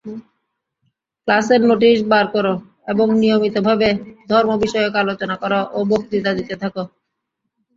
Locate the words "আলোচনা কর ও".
5.03-5.79